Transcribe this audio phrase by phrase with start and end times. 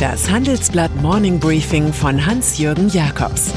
[0.00, 3.54] Das Handelsblatt Morning Briefing von Hans-Jürgen Jakobs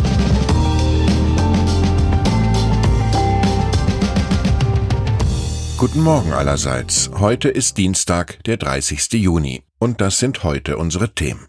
[5.76, 7.12] Guten Morgen allerseits.
[7.20, 9.12] Heute ist Dienstag, der 30.
[9.22, 9.64] Juni.
[9.80, 11.48] Und das sind heute unsere Themen.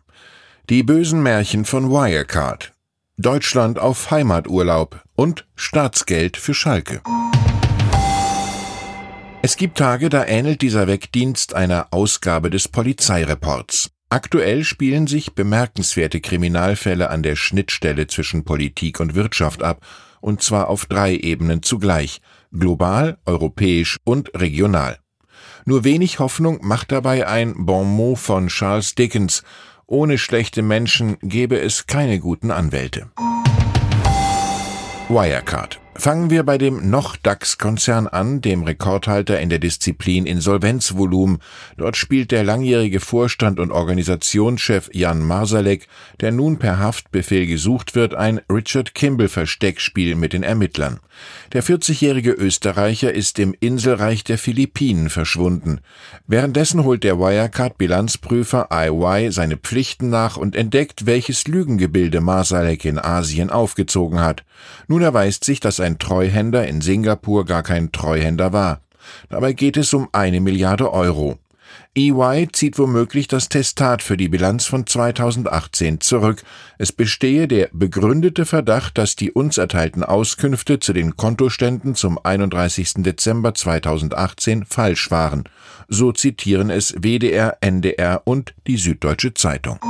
[0.68, 2.72] Die bösen Märchen von Wirecard.
[3.16, 7.00] Deutschland auf Heimaturlaub und Staatsgeld für Schalke.
[9.42, 13.90] Es gibt Tage, da ähnelt dieser Wegdienst einer Ausgabe des Polizeireports.
[14.12, 19.86] Aktuell spielen sich bemerkenswerte Kriminalfälle an der Schnittstelle zwischen Politik und Wirtschaft ab,
[20.20, 22.20] und zwar auf drei Ebenen zugleich
[22.52, 24.98] global, europäisch und regional.
[25.64, 29.44] Nur wenig Hoffnung macht dabei ein Bon mot von Charles Dickens
[29.86, 33.10] Ohne schlechte Menschen gäbe es keine guten Anwälte.
[35.08, 41.40] Wirecard Fangen wir bei dem noch DAX-Konzern an, dem Rekordhalter in der Disziplin Insolvenzvolumen.
[41.76, 45.88] Dort spielt der langjährige Vorstand und Organisationschef Jan Marsalek,
[46.20, 51.00] der nun per Haftbefehl gesucht wird, ein Richard Kimball-Versteckspiel mit den Ermittlern.
[51.52, 55.80] Der 40-jährige Österreicher ist im Inselreich der Philippinen verschwunden.
[56.26, 63.50] Währenddessen holt der Wirecard-Bilanzprüfer IY seine Pflichten nach und entdeckt, welches Lügengebilde Marsalek in Asien
[63.50, 64.44] aufgezogen hat.
[64.88, 68.80] Nun erweist sich, dass ein ein Treuhänder in Singapur gar kein Treuhänder war.
[69.28, 71.38] Dabei geht es um eine Milliarde Euro.
[71.96, 76.42] EY zieht womöglich das Testat für die Bilanz von 2018 zurück.
[76.78, 82.94] Es bestehe der begründete Verdacht, dass die uns erteilten Auskünfte zu den Kontoständen zum 31.
[82.98, 85.44] Dezember 2018 falsch waren.
[85.88, 89.80] So zitieren es WDR, NDR und die Süddeutsche Zeitung.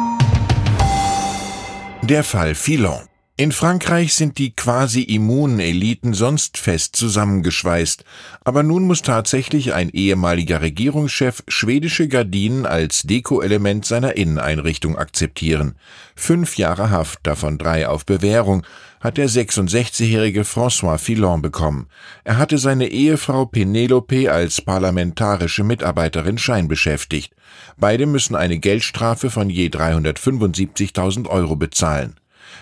[2.02, 3.09] Der Fall Filon.
[3.41, 8.05] In Frankreich sind die quasi immunen Eliten sonst fest zusammengeschweißt,
[8.44, 15.77] aber nun muss tatsächlich ein ehemaliger Regierungschef schwedische Gardinen als Dekoelement seiner Inneneinrichtung akzeptieren.
[16.14, 18.66] Fünf Jahre Haft, davon drei auf Bewährung,
[19.00, 21.87] hat der 66-jährige François Fillon bekommen.
[22.25, 27.34] Er hatte seine Ehefrau Penelope als parlamentarische Mitarbeiterin scheinbeschäftigt.
[27.78, 32.16] Beide müssen eine Geldstrafe von je 375.000 Euro bezahlen.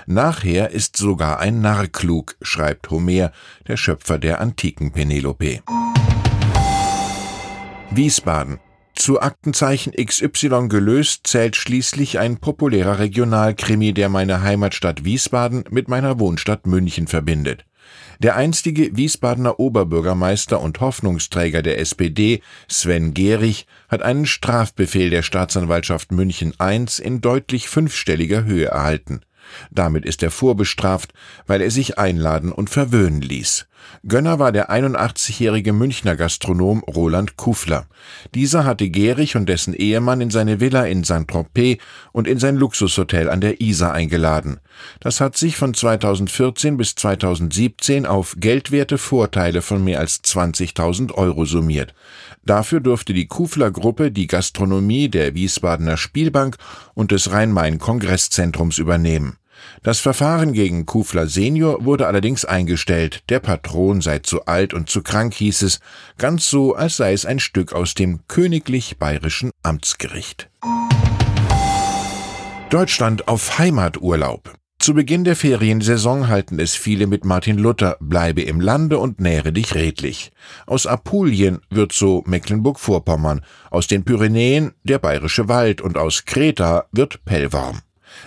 [0.07, 3.33] Nachher ist sogar ein Narr klug, schreibt Homer,
[3.67, 5.61] der Schöpfer der antiken Penelope.
[7.91, 8.59] Wiesbaden.
[8.95, 16.19] Zu Aktenzeichen XY gelöst zählt schließlich ein populärer Regionalkrimi, der meine Heimatstadt Wiesbaden mit meiner
[16.19, 17.65] Wohnstadt München verbindet.
[18.19, 26.11] Der einstige Wiesbadener Oberbürgermeister und Hoffnungsträger der SPD, Sven Gehrig, hat einen Strafbefehl der Staatsanwaltschaft
[26.11, 29.21] München I in deutlich fünfstelliger Höhe erhalten.
[29.71, 31.13] Damit ist er vorbestraft,
[31.47, 33.67] weil er sich einladen und verwöhnen ließ.
[34.07, 37.87] Gönner war der 81-jährige Münchner Gastronom Roland Kufler.
[38.35, 41.79] Dieser hatte Gehrig und dessen Ehemann in seine Villa in Saint-Tropez
[42.13, 44.61] und in sein Luxushotel an der Isar eingeladen.
[45.01, 51.45] Das hat sich von 2014 bis 2017 auf geldwerte Vorteile von mehr als 20.000 Euro
[51.45, 51.95] summiert.
[52.45, 56.57] Dafür durfte die Kufler-Gruppe die Gastronomie der Wiesbadener Spielbank
[56.95, 59.38] und des Rhein-Main-Kongresszentrums übernehmen.
[59.83, 65.03] Das Verfahren gegen Kufler Senior wurde allerdings eingestellt, der Patron sei zu alt und zu
[65.03, 65.81] krank, hieß es,
[66.19, 70.51] ganz so, als sei es ein Stück aus dem königlich bayerischen Amtsgericht.
[72.71, 74.55] Deutschland auf Heimaturlaub.
[74.79, 79.53] Zu Beginn der Feriensaison halten es viele mit Martin Luther, bleibe im Lande und nähre
[79.53, 80.33] dich redlich.
[80.67, 87.25] Aus Apulien wird so Mecklenburg-Vorpommern, aus den Pyrenäen der bayerische Wald und aus Kreta wird
[87.25, 87.81] Pellworm.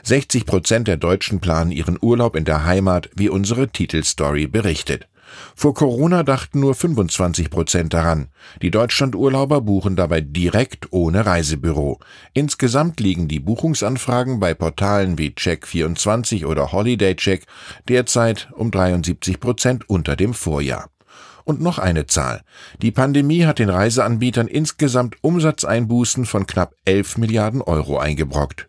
[0.04, 5.08] 60 Prozent der Deutschen planen ihren Urlaub in der Heimat, wie unsere Titelstory berichtet.
[5.56, 8.28] Vor Corona dachten nur 25 Prozent daran.
[8.62, 12.00] Die Deutschlandurlauber buchen dabei direkt ohne Reisebüro.
[12.34, 17.46] Insgesamt liegen die Buchungsanfragen bei Portalen wie Check24 oder HolidayCheck
[17.88, 20.90] derzeit um 73 Prozent unter dem Vorjahr.
[21.44, 22.42] Und noch eine Zahl.
[22.82, 28.68] Die Pandemie hat den Reiseanbietern insgesamt Umsatzeinbußen von knapp 11 Milliarden Euro eingebrockt.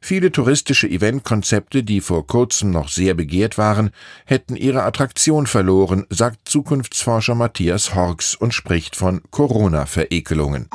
[0.00, 3.90] Viele touristische Eventkonzepte, die vor kurzem noch sehr begehrt waren,
[4.26, 10.68] hätten ihre Attraktion verloren, sagt Zukunftsforscher Matthias Horks und spricht von Corona-Verekelungen.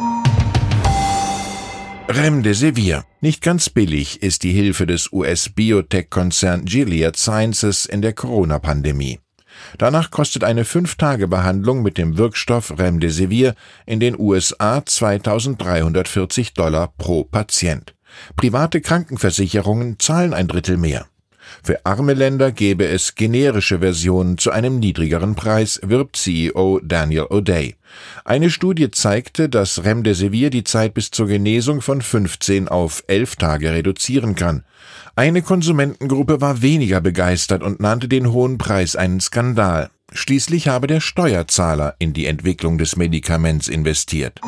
[2.09, 3.03] Remdesivir.
[3.19, 9.19] Nicht ganz billig ist die Hilfe des US-Biotech-Konzern Gilead Sciences in der Corona-Pandemie.
[9.77, 13.55] Danach kostet eine 5-Tage-Behandlung mit dem Wirkstoff Remdesivir
[13.85, 17.93] in den USA 2340 Dollar pro Patient.
[18.35, 21.07] Private Krankenversicherungen zahlen ein Drittel mehr.
[21.63, 27.75] Für arme Länder gäbe es generische Versionen zu einem niedrigeren Preis, wirbt CEO Daniel O'Day.
[28.25, 33.71] Eine Studie zeigte, dass Remdesivir die Zeit bis zur Genesung von 15 auf 11 Tage
[33.71, 34.63] reduzieren kann.
[35.15, 39.89] Eine Konsumentengruppe war weniger begeistert und nannte den hohen Preis einen Skandal.
[40.13, 44.39] Schließlich habe der Steuerzahler in die Entwicklung des Medikaments investiert.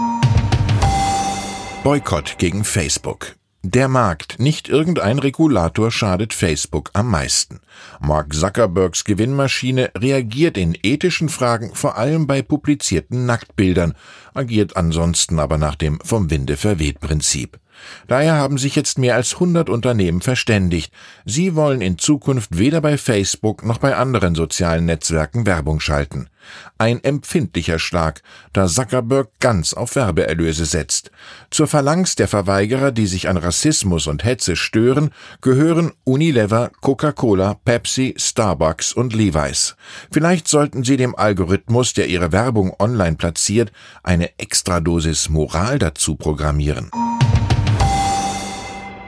[1.84, 3.39] Boykott gegen Facebook.
[3.64, 7.60] Der Markt, nicht irgendein Regulator schadet Facebook am meisten.
[8.00, 13.94] Mark Zuckerbergs Gewinnmaschine reagiert in ethischen Fragen vor allem bei publizierten Nacktbildern,
[14.34, 17.60] agiert ansonsten aber nach dem vom Winde verweht Prinzip.
[18.08, 20.94] Daher haben sich jetzt mehr als 100 Unternehmen verständigt.
[21.26, 26.30] Sie wollen in Zukunft weder bei Facebook noch bei anderen sozialen Netzwerken Werbung schalten.
[26.78, 28.22] Ein empfindlicher Schlag,
[28.54, 31.12] da Zuckerberg ganz auf Werbeerlöse setzt.
[31.52, 35.12] Zur Phalanx der Verweigerer, die sich an Rassismus und Hetze stören,
[35.42, 39.76] gehören Unilever, Coca-Cola, Pepsi, Starbucks und Levi's.
[40.12, 43.72] Vielleicht sollten sie dem Algorithmus, der ihre Werbung online platziert,
[44.02, 46.90] eine Extradosis Moral dazu programmieren.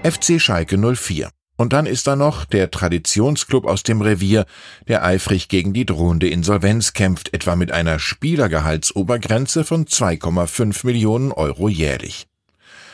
[0.04, 1.31] FC Schalke 04.
[1.58, 4.46] Und dann ist da noch der Traditionsklub aus dem Revier,
[4.88, 11.68] der eifrig gegen die drohende Insolvenz kämpft, etwa mit einer Spielergehaltsobergrenze von 2,5 Millionen Euro
[11.68, 12.28] jährlich.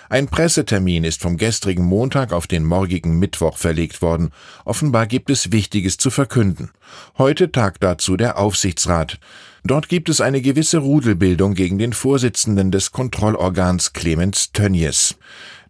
[0.09, 4.31] Ein Pressetermin ist vom gestrigen Montag auf den morgigen Mittwoch verlegt worden.
[4.63, 6.71] Offenbar gibt es Wichtiges zu verkünden.
[7.17, 9.19] Heute tagt dazu der Aufsichtsrat.
[9.65, 15.15] Dort gibt es eine gewisse Rudelbildung gegen den Vorsitzenden des Kontrollorgans Clemens Tönnies.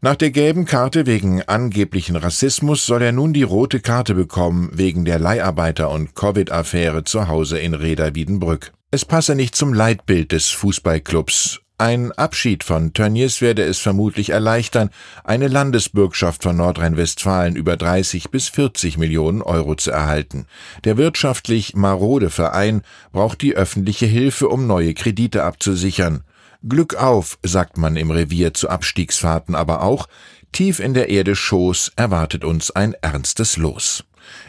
[0.01, 5.05] Nach der gelben Karte wegen angeblichen Rassismus soll er nun die rote Karte bekommen wegen
[5.05, 8.71] der Leiharbeiter- und Covid-Affäre zu Hause in Reda Wiedenbrück.
[8.91, 11.61] Es passe nicht zum Leitbild des Fußballclubs.
[11.79, 14.89] Ein Abschied von Tönnies werde es vermutlich erleichtern,
[15.23, 20.47] eine Landesbürgschaft von Nordrhein-Westfalen über 30 bis 40 Millionen Euro zu erhalten.
[20.85, 22.81] Der wirtschaftlich marode Verein
[23.11, 26.23] braucht die öffentliche Hilfe, um neue Kredite abzusichern.
[26.67, 30.07] Glück auf, sagt man im Revier zu Abstiegsfahrten aber auch,
[30.51, 34.03] tief in der Erde Schoß erwartet uns ein ernstes Los.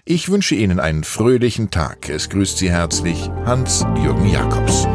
[0.07, 2.09] Ich wünsche Ihnen einen fröhlichen Tag.
[2.09, 4.89] Es grüßt Sie herzlich Hans-Jürgen Jakobs.